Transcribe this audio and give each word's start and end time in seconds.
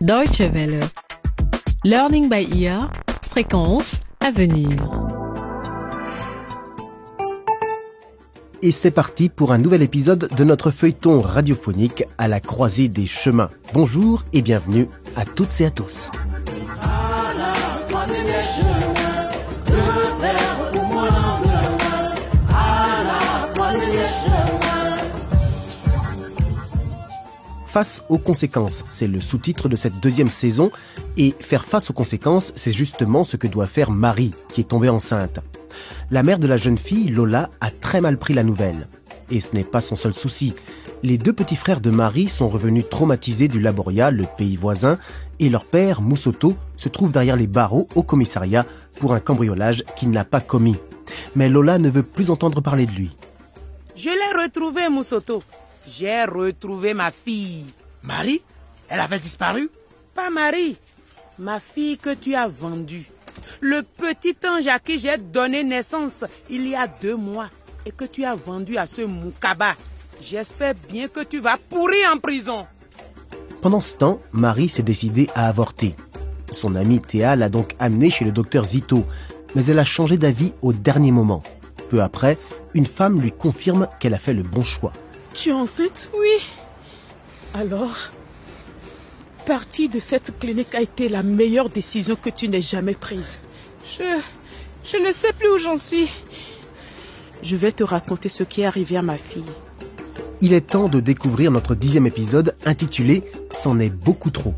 Deutsche 0.00 0.40
Welle. 0.40 0.80
Learning 1.84 2.30
by 2.30 2.48
ear. 2.58 2.90
Fréquence 3.30 4.00
à 4.20 4.30
venir. 4.30 4.70
Et 8.62 8.70
c'est 8.70 8.90
parti 8.90 9.28
pour 9.28 9.52
un 9.52 9.58
nouvel 9.58 9.82
épisode 9.82 10.30
de 10.34 10.44
notre 10.44 10.70
feuilleton 10.70 11.20
radiophonique 11.20 12.04
à 12.16 12.28
la 12.28 12.40
croisée 12.40 12.88
des 12.88 13.04
chemins. 13.04 13.50
Bonjour 13.74 14.24
et 14.32 14.40
bienvenue 14.40 14.88
à 15.16 15.26
toutes 15.26 15.60
et 15.60 15.66
à 15.66 15.70
tous. 15.70 16.10
Face 27.80 28.04
aux 28.10 28.18
conséquences, 28.18 28.84
c'est 28.86 29.06
le 29.06 29.22
sous-titre 29.22 29.70
de 29.70 29.74
cette 29.74 30.00
deuxième 30.00 30.28
saison. 30.28 30.70
Et 31.16 31.34
faire 31.40 31.64
face 31.64 31.88
aux 31.88 31.94
conséquences, 31.94 32.52
c'est 32.54 32.72
justement 32.72 33.24
ce 33.24 33.38
que 33.38 33.46
doit 33.46 33.66
faire 33.66 33.90
Marie, 33.90 34.34
qui 34.50 34.60
est 34.60 34.68
tombée 34.68 34.90
enceinte. 34.90 35.40
La 36.10 36.22
mère 36.22 36.38
de 36.38 36.46
la 36.46 36.58
jeune 36.58 36.76
fille, 36.76 37.08
Lola, 37.08 37.48
a 37.62 37.70
très 37.70 38.02
mal 38.02 38.18
pris 38.18 38.34
la 38.34 38.42
nouvelle. 38.42 38.86
Et 39.30 39.40
ce 39.40 39.54
n'est 39.54 39.64
pas 39.64 39.80
son 39.80 39.96
seul 39.96 40.12
souci. 40.12 40.52
Les 41.02 41.16
deux 41.16 41.32
petits 41.32 41.56
frères 41.56 41.80
de 41.80 41.88
Marie 41.88 42.28
sont 42.28 42.50
revenus 42.50 42.84
traumatisés 42.86 43.48
du 43.48 43.60
Laboria, 43.60 44.10
le 44.10 44.26
pays 44.36 44.56
voisin, 44.56 44.98
et 45.38 45.48
leur 45.48 45.64
père, 45.64 46.02
Moussoto, 46.02 46.56
se 46.76 46.90
trouve 46.90 47.12
derrière 47.12 47.36
les 47.36 47.46
barreaux 47.46 47.88
au 47.94 48.02
commissariat 48.02 48.66
pour 48.98 49.14
un 49.14 49.20
cambriolage 49.20 49.84
qu'il 49.96 50.10
n'a 50.10 50.26
pas 50.26 50.42
commis. 50.42 50.76
Mais 51.34 51.48
Lola 51.48 51.78
ne 51.78 51.88
veut 51.88 52.02
plus 52.02 52.28
entendre 52.28 52.60
parler 52.60 52.84
de 52.84 52.92
lui. 52.92 53.16
Je 53.96 54.10
l'ai 54.10 54.42
retrouvé, 54.42 54.90
Moussoto. 54.90 55.42
J'ai 55.86 56.24
retrouvé 56.24 56.94
ma 56.94 57.10
fille. 57.10 57.64
Marie? 58.02 58.42
Elle 58.88 59.00
avait 59.00 59.18
disparu? 59.18 59.70
Pas 60.14 60.30
Marie, 60.30 60.76
ma 61.38 61.60
fille 61.60 61.96
que 61.96 62.14
tu 62.14 62.34
as 62.34 62.48
vendue. 62.48 63.08
Le 63.60 63.82
petit 63.82 64.36
ange 64.46 64.66
à 64.66 64.78
qui 64.78 64.98
j'ai 64.98 65.16
donné 65.18 65.62
naissance 65.62 66.24
il 66.48 66.68
y 66.68 66.74
a 66.74 66.86
deux 66.86 67.16
mois 67.16 67.48
et 67.86 67.92
que 67.92 68.04
tu 68.04 68.24
as 68.24 68.34
vendu 68.34 68.76
à 68.76 68.86
ce 68.86 69.02
Moukaba. 69.02 69.74
J'espère 70.20 70.74
bien 70.90 71.08
que 71.08 71.24
tu 71.24 71.38
vas 71.38 71.56
pourrir 71.56 72.10
en 72.12 72.18
prison. 72.18 72.66
Pendant 73.62 73.80
ce 73.80 73.96
temps, 73.96 74.20
Marie 74.32 74.68
s'est 74.68 74.82
décidée 74.82 75.28
à 75.34 75.48
avorter. 75.48 75.94
Son 76.50 76.74
amie 76.74 77.00
Théa 77.00 77.36
l'a 77.36 77.48
donc 77.48 77.74
amenée 77.78 78.10
chez 78.10 78.24
le 78.24 78.32
docteur 78.32 78.64
Zito, 78.64 79.04
mais 79.54 79.64
elle 79.66 79.78
a 79.78 79.84
changé 79.84 80.16
d'avis 80.16 80.52
au 80.62 80.72
dernier 80.72 81.12
moment. 81.12 81.42
Peu 81.88 82.02
après, 82.02 82.38
une 82.74 82.86
femme 82.86 83.20
lui 83.20 83.32
confirme 83.32 83.88
qu'elle 83.98 84.14
a 84.14 84.18
fait 84.18 84.34
le 84.34 84.42
bon 84.42 84.64
choix. 84.64 84.92
Tu 85.40 85.48
es 85.48 85.52
enceinte 85.52 86.10
Oui. 86.12 86.44
Alors, 87.54 87.96
partir 89.46 89.88
de 89.88 89.98
cette 89.98 90.38
clinique 90.38 90.74
a 90.74 90.82
été 90.82 91.08
la 91.08 91.22
meilleure 91.22 91.70
décision 91.70 92.14
que 92.14 92.28
tu 92.28 92.46
n'aies 92.46 92.60
jamais 92.60 92.92
prise. 92.92 93.38
Je... 93.86 94.20
Je 94.84 94.98
ne 94.98 95.10
sais 95.12 95.32
plus 95.32 95.48
où 95.48 95.56
j'en 95.56 95.78
suis. 95.78 96.10
Je 97.42 97.56
vais 97.56 97.72
te 97.72 97.82
raconter 97.82 98.28
ce 98.28 98.42
qui 98.42 98.60
est 98.60 98.66
arrivé 98.66 98.98
à 98.98 99.02
ma 99.02 99.16
fille. 99.16 99.42
Il 100.42 100.52
est 100.52 100.72
temps 100.72 100.88
de 100.88 101.00
découvrir 101.00 101.50
notre 101.50 101.74
dixième 101.74 102.06
épisode 102.06 102.54
intitulé 102.66 103.24
C'en 103.50 103.80
est 103.80 103.88
beaucoup 103.88 104.30
trop. 104.30 104.52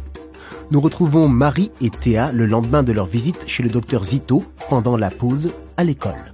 Nous 0.72 0.80
retrouvons 0.80 1.28
Marie 1.28 1.70
et 1.80 1.91
Théa 1.91 2.33
le 2.33 2.46
lendemain 2.46 2.83
de 2.83 2.91
leur 2.91 3.06
visite 3.06 3.44
chez 3.46 3.62
le 3.62 3.69
docteur 3.69 4.02
Zito 4.02 4.42
pendant 4.69 4.96
la 4.96 5.11
pause 5.11 5.52
à 5.77 5.84
l'école. 5.84 6.31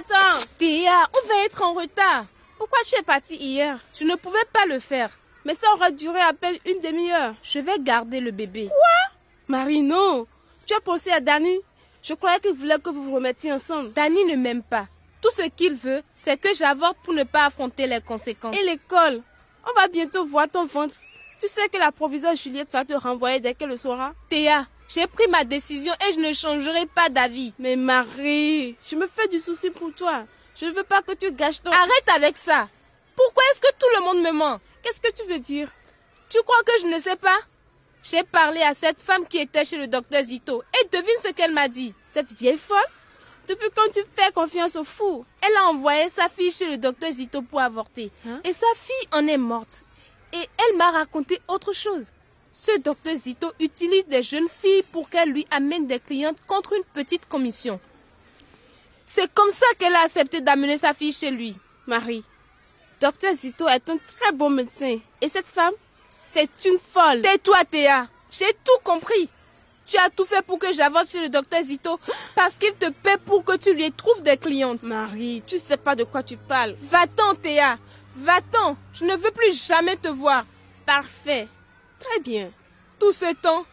Attends 0.00 0.44
Théa, 0.58 1.04
on 1.14 1.28
va 1.28 1.44
être 1.44 1.62
en 1.62 1.74
retard. 1.74 2.26
Pourquoi 2.58 2.78
tu 2.86 2.94
es 2.98 3.02
partie 3.02 3.36
hier? 3.36 3.78
Je 3.94 4.04
ne 4.04 4.16
pouvais 4.16 4.38
pas 4.52 4.66
le 4.66 4.78
faire. 4.78 5.10
Mais 5.44 5.54
ça 5.54 5.66
aura 5.74 5.90
duré 5.90 6.20
à 6.20 6.32
peine 6.32 6.56
une 6.66 6.80
demi-heure. 6.80 7.34
Je 7.42 7.60
vais 7.60 7.78
garder 7.78 8.20
le 8.20 8.30
bébé. 8.30 8.66
Quoi? 8.68 9.16
Marie, 9.48 9.82
non 9.82 10.26
Tu 10.66 10.74
as 10.74 10.80
pensé 10.80 11.10
à 11.10 11.20
Danny 11.20 11.58
Je 12.02 12.14
croyais 12.14 12.40
qu'il 12.40 12.52
voulait 12.52 12.78
que 12.78 12.90
vous 12.90 13.02
vous 13.02 13.14
remettiez 13.14 13.52
ensemble. 13.52 13.92
Danny 13.94 14.24
ne 14.24 14.36
m'aime 14.36 14.62
pas. 14.62 14.86
Tout 15.22 15.30
ce 15.30 15.48
qu'il 15.48 15.74
veut, 15.74 16.02
c'est 16.18 16.38
que 16.38 16.54
j'avorte 16.54 16.98
pour 17.02 17.14
ne 17.14 17.24
pas 17.24 17.46
affronter 17.46 17.86
les 17.86 18.00
conséquences. 18.00 18.56
Et 18.58 18.64
l'école? 18.64 19.22
On 19.66 19.80
va 19.80 19.88
bientôt 19.88 20.24
voir 20.24 20.46
ton 20.50 20.66
ventre. 20.66 20.96
Tu 21.40 21.48
sais 21.48 21.68
que 21.68 21.78
la 21.78 21.92
proviseure 21.92 22.36
Juliette 22.36 22.72
va 22.72 22.84
te 22.84 22.92
renvoyer 22.92 23.40
dès 23.40 23.54
qu'elle 23.54 23.70
le 23.70 23.76
saura 23.76 24.12
Théa, 24.28 24.66
j'ai 24.92 25.06
pris 25.06 25.28
ma 25.28 25.44
décision 25.44 25.92
et 26.06 26.12
je 26.12 26.18
ne 26.20 26.32
changerai 26.32 26.86
pas 26.86 27.08
d'avis. 27.08 27.52
Mais 27.58 27.76
Marie, 27.76 28.76
je 28.88 28.96
me 28.96 29.06
fais 29.06 29.28
du 29.28 29.38
souci 29.38 29.70
pour 29.70 29.94
toi. 29.94 30.24
Je 30.56 30.66
ne 30.66 30.72
veux 30.72 30.82
pas 30.82 31.02
que 31.02 31.12
tu 31.12 31.30
gâches 31.30 31.62
ton... 31.62 31.70
Arrête 31.70 32.08
avec 32.14 32.36
ça. 32.36 32.68
Pourquoi 33.14 33.42
est-ce 33.50 33.60
que 33.60 33.72
tout 33.78 33.86
le 33.96 34.04
monde 34.04 34.22
me 34.22 34.32
ment? 34.32 34.58
Qu'est-ce 34.82 35.00
que 35.00 35.12
tu 35.12 35.28
veux 35.28 35.38
dire? 35.38 35.68
Tu 36.28 36.38
crois 36.42 36.62
que 36.64 36.72
je 36.82 36.86
ne 36.88 36.98
sais 37.00 37.16
pas? 37.16 37.38
J'ai 38.02 38.24
parlé 38.24 38.62
à 38.62 38.74
cette 38.74 39.00
femme 39.00 39.26
qui 39.26 39.38
était 39.38 39.64
chez 39.64 39.76
le 39.76 39.86
docteur 39.86 40.24
Zito 40.24 40.62
et 40.74 40.88
devine 40.88 41.22
ce 41.22 41.32
qu'elle 41.32 41.52
m'a 41.52 41.68
dit. 41.68 41.94
Cette 42.02 42.32
vieille 42.32 42.56
folle 42.56 42.78
Depuis 43.46 43.68
quand 43.76 43.90
tu 43.92 44.00
fais 44.16 44.32
confiance 44.32 44.74
au 44.76 44.84
fou 44.84 45.24
Elle 45.42 45.56
a 45.56 45.68
envoyé 45.68 46.08
sa 46.08 46.28
fille 46.28 46.50
chez 46.50 46.66
le 46.66 46.78
docteur 46.78 47.12
Zito 47.12 47.42
pour 47.42 47.60
avorter. 47.60 48.10
Hein? 48.26 48.40
Et 48.42 48.52
sa 48.52 48.66
fille 48.74 49.08
en 49.12 49.26
est 49.28 49.36
morte. 49.36 49.82
Et 50.32 50.48
elle 50.58 50.76
m'a 50.76 50.90
raconté 50.90 51.40
autre 51.46 51.72
chose. 51.72 52.06
Ce 52.52 52.78
docteur 52.80 53.14
Zito 53.14 53.52
utilise 53.60 54.06
des 54.06 54.22
jeunes 54.22 54.48
filles 54.48 54.82
pour 54.90 55.08
qu'elles 55.08 55.30
lui 55.30 55.46
amènent 55.50 55.86
des 55.86 56.00
clientes 56.00 56.38
contre 56.46 56.72
une 56.72 56.84
petite 56.92 57.26
commission. 57.28 57.80
C'est 59.06 59.32
comme 59.32 59.50
ça 59.50 59.66
qu'elle 59.78 59.94
a 59.94 60.02
accepté 60.02 60.40
d'amener 60.40 60.78
sa 60.78 60.92
fille 60.92 61.12
chez 61.12 61.30
lui. 61.30 61.56
Marie, 61.86 62.24
docteur 63.00 63.34
Zito 63.34 63.66
est 63.68 63.88
un 63.88 63.98
très 63.98 64.32
bon 64.32 64.50
médecin. 64.50 64.98
Et 65.20 65.28
cette 65.28 65.50
femme, 65.50 65.74
c'est 66.32 66.64
une 66.64 66.78
folle. 66.78 67.22
Tais-toi, 67.22 67.64
Théa. 67.70 68.08
J'ai 68.30 68.52
tout 68.64 68.80
compris. 68.84 69.28
Tu 69.86 69.96
as 69.96 70.10
tout 70.10 70.24
fait 70.24 70.42
pour 70.42 70.58
que 70.58 70.72
j'avance 70.72 71.10
chez 71.10 71.20
le 71.20 71.28
docteur 71.28 71.62
Zito 71.62 71.98
parce 72.36 72.56
qu'il 72.56 72.74
te 72.74 72.90
paie 72.90 73.18
pour 73.18 73.44
que 73.44 73.56
tu 73.56 73.74
lui 73.74 73.90
trouves 73.90 74.22
des 74.22 74.36
clientes. 74.36 74.84
Marie, 74.84 75.42
tu 75.46 75.58
sais 75.58 75.76
pas 75.76 75.96
de 75.96 76.04
quoi 76.04 76.22
tu 76.22 76.36
parles. 76.36 76.76
Va-t'en, 76.82 77.34
Théa. 77.34 77.78
Va-t'en. 78.16 78.76
Je 78.92 79.04
ne 79.04 79.16
veux 79.16 79.32
plus 79.32 79.66
jamais 79.66 79.96
te 79.96 80.08
voir. 80.08 80.44
Parfait. 80.86 81.48
Très 82.00 82.20
bien. 82.20 82.50
Tout 82.98 83.12
ce 83.12 83.32
temps, 83.34 83.64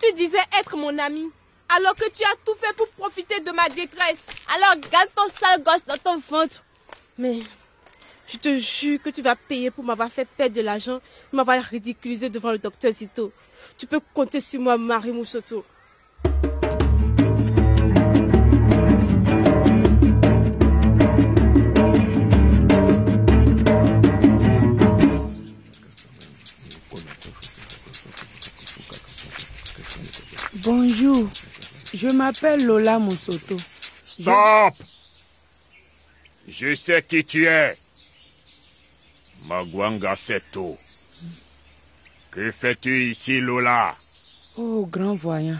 tu 0.00 0.12
disais 0.14 0.38
être 0.58 0.76
mon 0.76 0.96
ami, 0.98 1.30
alors 1.68 1.94
que 1.94 2.08
tu 2.10 2.24
as 2.24 2.36
tout 2.44 2.54
fait 2.60 2.74
pour 2.74 2.88
profiter 2.90 3.40
de 3.40 3.50
ma 3.50 3.68
détresse. 3.68 4.24
Alors 4.54 4.80
garde 4.90 5.10
ton 5.14 5.28
sale 5.28 5.62
gosse 5.62 5.84
dans 5.84 5.98
ton 5.98 6.18
ventre. 6.18 6.62
Mais 7.18 7.42
je 8.26 8.36
te 8.38 8.58
jure 8.58 9.02
que 9.02 9.10
tu 9.10 9.22
vas 9.22 9.36
payer 9.36 9.70
pour 9.70 9.84
m'avoir 9.84 10.10
fait 10.10 10.26
perdre 10.26 10.54
de 10.54 10.62
l'argent, 10.62 11.00
m'avoir 11.32 11.62
ridiculisé 11.62 12.30
devant 12.30 12.52
le 12.52 12.58
docteur 12.58 12.92
Zito. 12.92 13.32
Tu 13.76 13.86
peux 13.86 14.00
compter 14.14 14.40
sur 14.40 14.60
moi, 14.60 14.78
Marie 14.78 15.12
Moussoto. 15.12 15.64
Bonjour, 31.18 31.30
je 31.94 32.08
m'appelle 32.08 32.64
Lola 32.64 32.98
Moussoto. 33.00 33.56
Stop 34.06 34.74
Je 36.46 36.74
sais 36.76 37.02
qui 37.02 37.24
tu 37.24 37.46
es. 37.46 37.76
Magwanga 39.44 40.14
Seto. 40.14 40.76
Que 42.30 42.52
fais-tu 42.52 43.10
ici, 43.10 43.40
Lola? 43.40 43.96
Oh, 44.56 44.86
grand 44.90 45.14
voyant, 45.14 45.58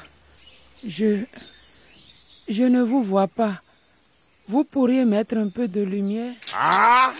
je... 0.86 1.25
Je 2.49 2.62
ne 2.62 2.82
vous 2.82 3.02
vois 3.02 3.28
pas. 3.28 3.61
Vous 4.46 4.64
pourriez 4.64 5.04
mettre 5.04 5.37
un 5.37 5.49
peu 5.49 5.66
de 5.66 5.82
lumière 5.82 6.34
Ah? 6.54 7.12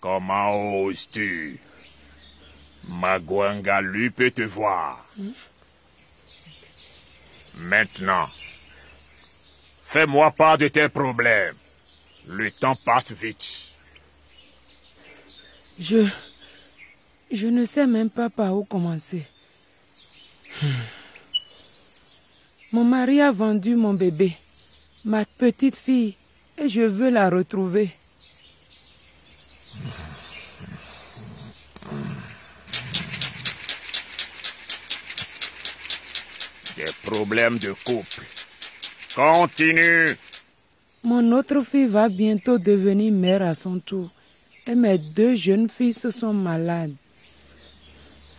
Comment 0.00 0.82
oses-tu? 0.82 1.60
Magwanga, 2.88 3.80
lui, 3.80 4.10
peut 4.10 4.32
te 4.32 4.42
voir. 4.42 5.06
Maintenant, 7.54 8.28
fais-moi 9.84 10.30
part 10.30 10.58
de 10.58 10.68
tes 10.68 10.88
problèmes. 10.88 11.56
Le 12.26 12.50
temps 12.50 12.76
passe 12.84 13.12
vite. 13.12 13.68
Je... 15.78 16.06
Je 17.32 17.46
ne 17.46 17.64
sais 17.64 17.86
même 17.86 18.10
pas 18.10 18.28
par 18.28 18.54
où 18.54 18.62
commencer. 18.62 19.26
Hmm. 20.60 20.66
Mon 22.72 22.84
mari 22.84 23.22
a 23.22 23.32
vendu 23.32 23.74
mon 23.74 23.94
bébé, 23.94 24.36
ma 25.06 25.24
petite 25.24 25.78
fille, 25.78 26.14
et 26.58 26.68
je 26.68 26.82
veux 26.82 27.08
la 27.08 27.30
retrouver. 27.30 27.90
Des 29.74 30.11
problèmes 37.12 37.58
de 37.58 37.72
couple. 37.84 38.22
Continue. 39.14 40.16
Mon 41.04 41.32
autre 41.32 41.60
fille 41.62 41.86
va 41.86 42.08
bientôt 42.08 42.56
devenir 42.58 43.12
mère 43.12 43.42
à 43.42 43.54
son 43.54 43.78
tour. 43.78 44.10
Et 44.66 44.74
mes 44.74 44.96
deux 44.98 45.34
jeunes 45.34 45.68
filles 45.68 45.92
se 45.92 46.10
sont 46.10 46.32
malades. 46.32 46.94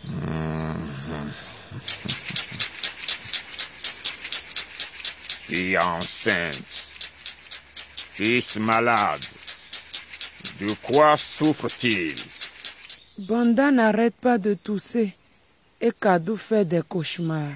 Fille 5.47 5.77
enceinte. 5.77 6.87
Fils 8.15 8.55
malade. 8.57 9.21
De 10.59 10.73
quoi 10.81 11.15
souffre-t-il? 11.17 12.15
Banda 13.19 13.69
n'arrête 13.69 14.15
pas 14.15 14.37
de 14.37 14.55
tousser. 14.55 15.13
Et 15.81 15.91
Kadou 15.91 16.37
fait 16.37 16.65
des 16.65 16.81
cauchemars. 16.81 17.51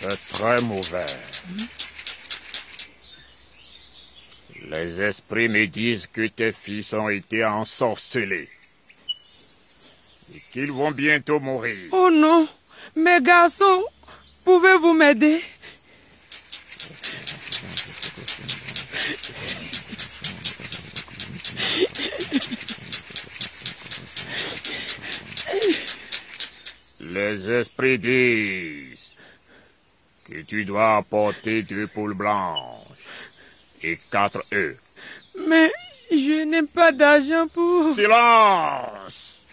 C'est 0.00 0.28
très 0.32 0.60
mauvais. 0.62 1.04
Les 4.62 5.00
esprits 5.02 5.48
me 5.48 5.66
disent 5.66 6.06
que 6.06 6.26
tes 6.26 6.52
fils 6.52 6.94
ont 6.94 7.10
été 7.10 7.44
ensorcelés. 7.44 8.48
Et 10.34 10.40
qu'ils 10.52 10.72
vont 10.72 10.90
bientôt 10.90 11.38
mourir. 11.38 11.92
Oh 11.92 12.10
non, 12.10 12.48
mes 12.96 13.20
garçons, 13.20 13.84
pouvez-vous 14.44 14.94
m'aider? 14.94 15.42
Les 27.00 27.50
esprits 27.50 27.98
disent 27.98 28.99
que 30.30 30.42
tu 30.42 30.64
dois 30.64 30.98
apporter 30.98 31.62
deux 31.62 31.88
poules 31.88 32.14
blanches 32.14 32.86
et 33.82 33.98
quatre 34.10 34.44
œufs. 34.52 34.76
Mais 35.48 35.72
je 36.10 36.44
n'ai 36.44 36.62
pas 36.62 36.92
d'argent 36.92 37.48
pour... 37.48 37.94
Silence 37.94 39.44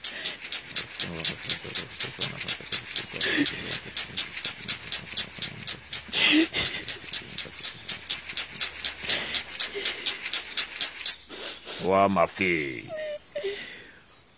Toi, 11.82 12.10
ma 12.10 12.28
fille, 12.28 12.90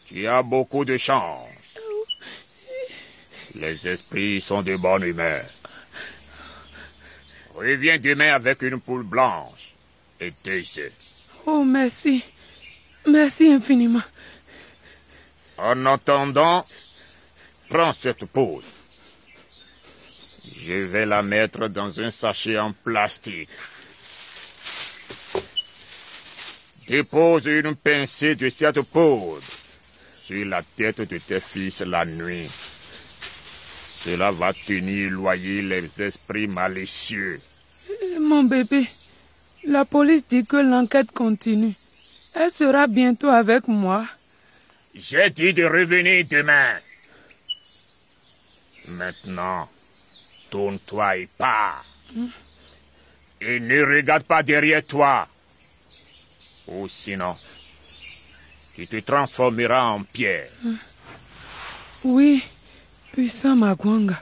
tu 0.06 0.28
as 0.28 0.44
beaucoup 0.44 0.86
de 0.86 0.98
chance. 0.98 1.80
Les 3.56 3.88
esprits 3.88 4.40
sont 4.40 4.62
de 4.62 4.76
bonne 4.76 5.04
humeur. 5.04 5.46
Reviens 7.60 8.00
demain 8.00 8.34
avec 8.34 8.62
une 8.62 8.80
poule 8.80 9.04
blanche 9.04 9.74
et 10.22 10.32
œufs. 10.48 10.92
Oh, 11.46 11.66
merci. 11.66 12.24
Merci 13.06 13.52
infiniment. 13.52 14.02
En 15.58 15.86
attendant, 15.86 16.66
prends 17.70 17.92
cette 17.92 18.24
poule. 18.26 18.64
Je 20.56 20.72
vais 20.72 21.06
la 21.06 21.22
mettre 21.22 21.68
dans 21.68 22.00
un 22.00 22.10
sachet 22.12 22.58
en 22.58 22.72
plastique. 22.72 23.50
Dépose 26.88 27.46
une 27.48 27.76
pincée 27.76 28.36
de 28.36 28.48
cette 28.50 28.82
poudre 28.84 29.42
sur 30.18 30.46
la 30.46 30.62
tête 30.64 31.02
de 31.02 31.18
tes 31.18 31.42
fils 31.42 31.82
la 31.82 32.06
nuit. 32.06 32.50
Cela 34.06 34.32
va 34.32 34.54
tenir 34.54 35.12
loyer 35.12 35.62
les 35.62 36.02
esprits 36.02 36.48
malicieux. 36.48 37.42
Mon 38.30 38.44
bébé, 38.44 38.88
la 39.64 39.86
police 39.86 40.24
dit 40.30 40.46
que 40.46 40.58
l'enquête 40.58 41.12
continue. 41.12 41.74
Elle 42.36 42.52
sera 42.52 42.86
bientôt 42.86 43.30
avec 43.30 43.68
moi. 43.68 44.06
J'ai 44.94 45.32
dit 45.32 45.52
de 45.52 45.64
revenir 45.64 46.28
demain. 46.30 46.78
Maintenant, 48.88 49.68
tourne-toi 50.52 51.18
et 51.18 51.30
pars. 51.40 51.84
Et 53.42 53.60
ne 53.60 53.96
regarde 53.96 54.26
pas 54.26 54.44
derrière 54.44 54.86
toi. 54.86 55.28
Ou 56.68 56.88
sinon, 56.88 57.36
tu 58.76 58.86
te 58.86 59.00
transformeras 59.00 59.86
en 59.86 60.04
pierre. 60.04 60.52
Oui, 62.04 62.44
puissant 63.12 63.56
Magwanga. 63.56 64.22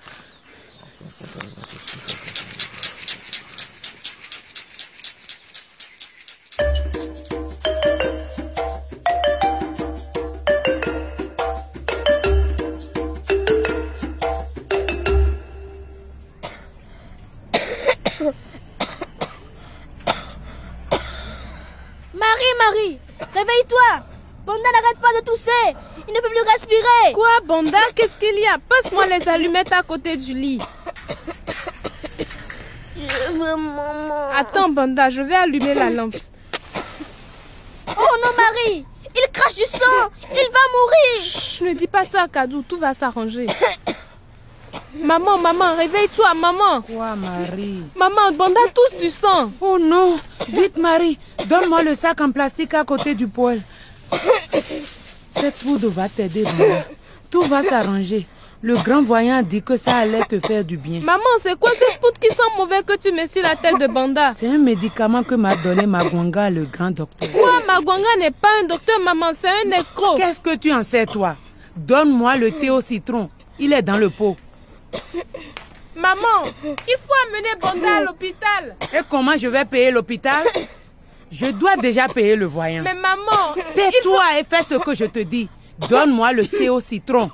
Il 26.08 26.14
ne 26.14 26.20
peut 26.22 26.30
plus 26.30 26.52
respirer 26.52 27.14
Quoi, 27.14 27.28
Banda? 27.46 27.78
Qu'est-ce 27.96 28.18
qu'il 28.18 28.40
y 28.40 28.46
a? 28.46 28.58
Passe-moi 28.58 29.08
les 29.08 29.28
allumettes 29.28 29.72
à 29.74 29.84
côté 29.84 30.16
du 30.16 30.34
lit. 30.34 30.60
Je 32.96 33.32
veux 33.32 33.56
maman. 33.56 34.30
Attends, 34.36 34.70
Banda, 34.70 35.10
je 35.10 35.22
vais 35.22 35.36
allumer 35.36 35.74
la 35.74 35.90
lampe. 35.90 36.16
Oh 37.90 38.16
non, 38.24 38.30
Marie 38.38 38.86
Il 39.16 39.32
crache 39.32 39.56
du 39.56 39.66
sang 39.66 40.10
Il 40.32 40.50
va 40.52 40.60
mourir 40.74 41.22
Chut, 41.22 41.68
ne 41.68 41.74
dis 41.74 41.88
pas 41.88 42.06
ça, 42.06 42.28
Kadou, 42.32 42.64
tout 42.68 42.78
va 42.78 42.94
s'arranger. 42.94 43.46
Maman, 45.04 45.38
maman, 45.38 45.76
réveille-toi, 45.76 46.34
maman. 46.34 46.82
Quoi, 46.82 47.16
Marie? 47.16 47.84
Maman, 47.96 48.32
Banda 48.34 48.60
tousse 48.74 49.00
du 49.00 49.10
sang. 49.10 49.52
Oh 49.62 49.78
non 49.80 50.18
Vite, 50.50 50.78
Marie, 50.78 51.20
donne-moi 51.46 51.84
le 51.84 51.96
sac 51.96 52.20
en 52.22 52.32
plastique 52.32 52.74
à 52.74 52.84
côté 52.84 53.14
du 53.14 53.28
poêle. 53.28 53.62
Cette 55.40 55.56
poudre 55.56 55.90
va 55.90 56.10
t'aider, 56.10 56.44
Banda. 56.44 56.86
Tout 57.30 57.44
va 57.44 57.64
s'arranger. 57.64 58.26
Le 58.62 58.76
grand 58.76 59.04
voyant 59.04 59.44
dit 59.44 59.62
que 59.62 59.78
ça 59.78 59.98
allait 59.98 60.24
te 60.24 60.40
faire 60.40 60.64
du 60.64 60.78
bien. 60.78 61.00
Maman, 61.02 61.24
c'est 61.44 61.58
quoi 61.60 61.70
cette 61.78 62.00
poudre 62.00 62.20
qui 62.20 62.30
sent 62.30 62.42
mauvais 62.58 62.82
que 62.82 62.98
tu 62.98 63.12
mets 63.12 63.28
sur 63.28 63.44
la 63.44 63.56
tête 63.56 63.78
de 63.80 63.86
Banda? 63.86 64.32
C'est 64.34 64.48
un 64.48 64.58
médicament 64.58 65.22
que 65.22 65.36
m'a 65.36 65.56
donné 65.58 65.86
Magwanga, 65.86 66.50
le 66.50 66.64
grand 66.64 66.90
docteur. 66.90 67.30
Quoi, 67.32 67.62
Magwanga 67.68 68.08
n'est 68.20 68.32
pas 68.32 68.50
un 68.64 68.66
docteur, 68.66 69.00
maman, 69.00 69.28
c'est 69.40 69.48
un 69.48 69.72
escroc. 69.80 70.18
Qu'est-ce 70.18 70.42
que 70.42 70.56
tu 70.56 70.74
en 70.74 70.84
sais, 70.84 71.06
toi? 71.06 71.36
Donne-moi 71.76 72.38
le 72.38 72.52
thé 72.52 72.72
au 72.72 72.82
citron. 72.82 73.30
Il 73.60 73.74
est 73.74 73.84
dans 73.84 73.98
le 73.98 74.10
pot. 74.10 74.36
Maman, 75.96 76.44
il 76.64 76.96
faut 77.06 77.14
amener 77.28 77.56
Banda 77.62 77.98
à 77.98 78.02
l'hôpital. 78.02 78.76
Et 78.92 79.02
comment 79.08 79.38
je 79.38 79.48
vais 79.48 79.66
payer 79.66 79.92
l'hôpital? 79.92 80.44
Je 81.32 81.48
dois 81.48 81.76
déjà 81.78 82.08
payer 82.08 82.36
le 82.36 82.46
voyant. 82.46 82.84
Mais 82.84 82.94
maman, 82.94 83.54
Tais-toi 83.76 84.40
et 84.40 84.44
fais 84.44 84.64
ce 84.64 84.76
que 84.76 84.96
je 84.96 85.06
te 85.06 85.20
dis. 85.20 85.50
Donne-moi 85.90 86.34
le 86.34 86.48
thé 86.48 86.70
au 86.70 86.80
citron. 86.80 87.30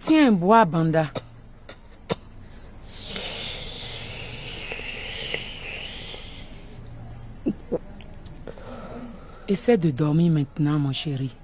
Tiens, 0.00 0.32
bois, 0.32 0.64
Banda. 0.64 1.06
Essaie 9.48 9.78
de 9.78 9.90
dormir 9.90 10.32
maintenant, 10.32 10.78
mon 10.78 10.92
chéri. 10.92 11.34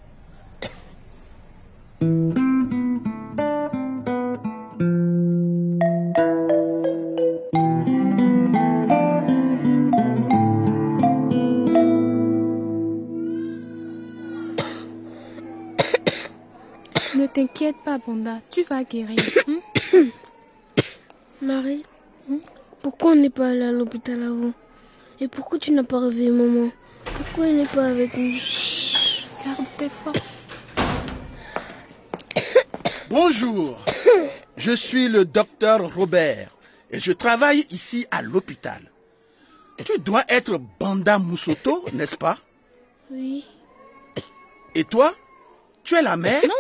Banda, 18.06 18.40
tu 18.50 18.62
vas 18.64 18.82
guérir. 18.84 19.18
hein? 19.48 19.60
Marie, 21.42 21.84
pourquoi 22.82 23.12
on 23.12 23.14
n'est 23.16 23.30
pas 23.30 23.48
allé 23.48 23.62
à 23.62 23.72
l'hôpital 23.72 24.22
avant? 24.22 24.52
Et 25.20 25.28
pourquoi 25.28 25.58
tu 25.58 25.70
n'as 25.72 25.84
pas 25.84 26.00
réveillé 26.00 26.30
maman? 26.30 26.70
Pourquoi 27.04 27.46
elle 27.46 27.56
n'est 27.56 27.66
pas 27.66 27.86
avec 27.86 28.16
nous? 28.16 28.36
Garde 29.44 29.66
tes 29.78 29.88
forces. 29.88 30.46
Bonjour, 33.08 33.78
je 34.56 34.72
suis 34.72 35.08
le 35.08 35.24
docteur 35.24 35.94
Robert 35.94 36.50
et 36.90 36.98
je 37.00 37.12
travaille 37.12 37.66
ici 37.70 38.06
à 38.10 38.22
l'hôpital. 38.22 38.90
Tu 39.84 39.98
dois 39.98 40.22
être 40.28 40.58
Banda 40.78 41.18
Moussoto, 41.18 41.84
n'est-ce 41.92 42.16
pas? 42.16 42.38
Oui. 43.10 43.44
Et 44.74 44.84
toi 44.84 45.12
Tu 45.82 45.94
es 45.96 46.02
la 46.02 46.16
mère? 46.16 46.42
Non. 46.46 46.54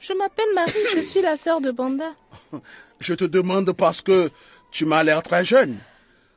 Je 0.00 0.12
m'appelle 0.12 0.46
Marie, 0.54 0.72
je 0.94 1.00
suis 1.00 1.22
la 1.22 1.36
sœur 1.36 1.60
de 1.60 1.70
Banda. 1.70 2.12
Je 3.00 3.12
te 3.14 3.24
demande 3.24 3.72
parce 3.72 4.00
que 4.00 4.30
tu 4.70 4.86
m'as 4.86 5.02
l'air 5.02 5.22
très 5.22 5.44
jeune. 5.44 5.78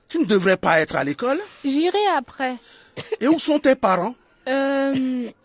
Tu 0.10 0.20
ne 0.20 0.26
devrais 0.26 0.58
pas 0.58 0.80
être 0.82 0.96
à 0.96 1.04
l'école 1.04 1.40
J'irai 1.64 2.06
après. 2.18 2.58
Et 3.22 3.28
où 3.28 3.40
sont 3.40 3.60
tes 3.60 3.76
parents? 3.76 4.16
Euh, 4.48 4.94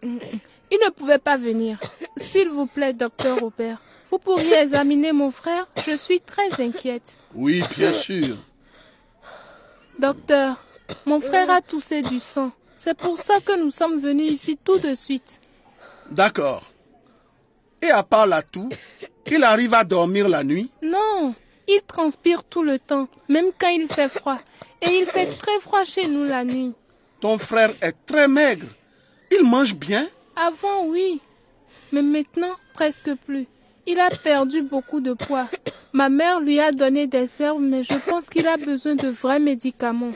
il 0.01 0.79
ne 0.85 0.91
pouvait 0.91 1.19
pas 1.19 1.37
venir. 1.37 1.79
S'il 2.17 2.49
vous 2.49 2.67
plaît, 2.67 2.93
docteur 2.95 3.39
Robert, 3.39 3.79
vous 4.11 4.19
pourriez 4.19 4.55
examiner 4.55 5.13
mon 5.13 5.31
frère 5.31 5.69
Je 5.87 5.97
suis 5.97 6.21
très 6.21 6.61
inquiète. 6.61 7.17
Oui, 7.35 7.63
bien 7.77 7.93
sûr. 7.93 8.37
Docteur, 9.99 10.57
mon 11.07 11.21
frère 11.21 11.51
a 11.51 11.61
toussé 11.61 12.03
du 12.03 12.19
sang. 12.19 12.51
C'est 12.77 12.97
pour 12.97 13.19
ça 13.19 13.41
que 13.41 13.57
nous 13.63 13.71
sommes 13.71 14.01
venus 14.01 14.33
ici 14.33 14.59
tout 14.63 14.79
de 14.79 14.95
suite. 14.95 15.41
D'accord. 16.11 16.63
Et 17.85 17.91
à 17.91 18.03
part 18.03 18.27
la 18.27 18.41
toux, 18.41 18.71
il 19.31 19.45
arrive 19.45 19.75
à 19.75 19.85
dormir 19.85 20.27
la 20.27 20.43
nuit 20.43 20.71
Non, 20.83 21.35
il 21.69 21.81
transpire 21.87 22.43
tout 22.43 22.63
le 22.63 22.79
temps, 22.79 23.09
même 23.29 23.47
quand 23.59 23.69
il 23.69 23.87
fait 23.89 24.09
froid. 24.09 24.39
Et 24.81 24.89
il 24.99 25.05
fait 25.05 25.27
très 25.27 25.61
froid 25.61 25.85
chez 25.85 26.09
nous 26.09 26.25
la 26.25 26.45
nuit. 26.45 26.73
Ton 27.21 27.37
frère 27.37 27.75
est 27.83 27.95
très 28.07 28.27
maigre. 28.27 28.67
Il 29.31 29.45
mange 29.47 29.75
bien 29.75 30.09
Avant, 30.35 30.87
oui. 30.87 31.21
Mais 31.93 32.01
maintenant, 32.01 32.55
presque 32.73 33.15
plus. 33.27 33.47
Il 33.87 34.01
a 34.01 34.09
perdu 34.09 34.63
beaucoup 34.63 35.01
de 35.01 35.13
poids. 35.13 35.49
Ma 35.93 36.09
mère 36.09 36.41
lui 36.41 36.59
a 36.61 36.73
donné 36.73 37.07
des 37.07 37.29
herbes, 37.43 37.61
mais 37.63 37.85
je 37.85 37.99
pense 38.09 38.31
qu'il 38.31 38.47
a 38.47 38.57
besoin 38.57 38.95
de 38.95 39.09
vrais 39.09 39.39
médicaments. 39.41 40.13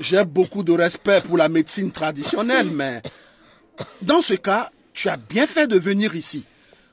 J'ai 0.00 0.24
beaucoup 0.24 0.62
de 0.62 0.72
respect 0.72 1.20
pour 1.20 1.36
la 1.36 1.50
médecine 1.50 1.92
traditionnelle, 1.92 2.70
mais 2.72 3.02
dans 4.00 4.22
ce 4.22 4.34
cas, 4.34 4.70
tu 4.92 5.08
as 5.08 5.16
bien 5.16 5.46
fait 5.46 5.66
de 5.66 5.78
venir 5.78 6.14
ici. 6.14 6.44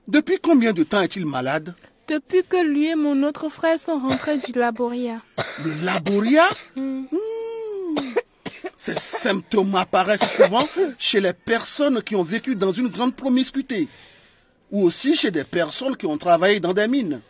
Depuis 0.08 0.40
combien 0.42 0.74
de 0.74 0.84
temps 0.84 1.02
est-il 1.02 1.26
malade? 1.26 1.76
Depuis 2.08 2.44
que 2.44 2.64
lui 2.64 2.88
et 2.88 2.96
mon 2.96 3.22
autre 3.24 3.50
frère 3.50 3.78
sont 3.78 4.00
rentrés 4.00 4.40
du 4.40 4.52
laboria. 4.54 5.22
Le 5.64 5.86
laboria? 5.86 6.50
Hmm. 6.76 7.04
Ces 8.78 8.96
symptômes 8.96 9.76
apparaissent 9.76 10.36
souvent 10.36 10.68
chez 10.98 11.20
les 11.20 11.34
personnes 11.34 12.02
qui 12.02 12.16
ont 12.16 12.24
vécu 12.24 12.56
dans 12.56 12.72
une 12.72 12.88
grande 12.88 13.16
promiscuité, 13.16 13.88
ou 14.72 14.84
aussi 14.84 15.16
chez 15.16 15.32
des 15.32 15.44
personnes 15.44 15.98
qui 15.98 16.06
ont 16.06 16.18
travaillé 16.18 16.60
dans 16.60 16.74
des 16.74 16.88
mines. 16.88 17.22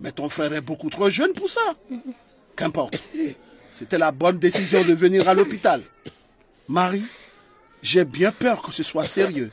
Mais 0.00 0.12
ton 0.12 0.28
frère 0.28 0.52
est 0.52 0.60
beaucoup 0.60 0.90
trop 0.90 1.08
jeune 1.08 1.32
pour 1.32 1.48
ça. 1.48 1.74
Qu'importe. 2.54 3.02
C'était 3.70 3.98
la 3.98 4.12
bonne 4.12 4.38
décision 4.38 4.84
de 4.84 4.92
venir 4.92 5.28
à 5.28 5.34
l'hôpital. 5.34 5.82
Marie, 6.68 7.04
j'ai 7.82 8.04
bien 8.04 8.32
peur 8.32 8.62
que 8.62 8.72
ce 8.72 8.82
soit 8.82 9.04
sérieux. 9.04 9.50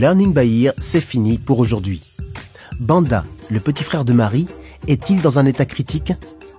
Learning 0.00 0.32
by 0.32 0.62
Ear, 0.62 0.72
c'est 0.78 1.02
fini 1.02 1.36
pour 1.36 1.58
aujourd'hui. 1.58 2.00
Banda, 2.78 3.22
le 3.50 3.60
petit 3.60 3.84
frère 3.84 4.06
de 4.06 4.14
Marie, 4.14 4.46
est-il 4.88 5.20
dans 5.20 5.38
un 5.38 5.44
état 5.44 5.66
critique? 5.66 6.14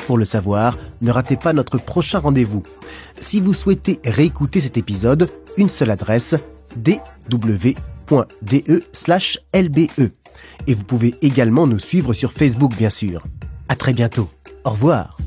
Pour 0.06 0.20
le 0.20 0.26
savoir, 0.26 0.78
ne 1.02 1.10
ratez 1.10 1.38
pas 1.38 1.52
notre 1.52 1.80
prochain 1.80 2.20
rendez-vous. 2.20 2.62
Si 3.18 3.42
vous 3.42 3.56
souhaitez 3.56 4.00
réécouter 4.06 4.60
cet 4.60 4.78
épisode, 4.78 5.28
une 5.58 5.70
seule 5.70 5.90
adresse 5.90 6.36
dw.de/lbe. 6.76 7.40
Et 10.68 10.74
vous 10.76 10.84
pouvez 10.84 11.16
également 11.24 11.66
nous 11.66 11.80
suivre 11.80 12.14
sur 12.14 12.32
Facebook 12.34 12.78
bien 12.78 12.92
sûr. 12.92 13.26
À 13.70 13.76
très 13.76 13.94
bientôt. 13.94 14.30
Au 14.66 14.70
revoir. 14.70 15.18